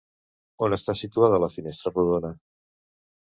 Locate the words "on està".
0.67-0.95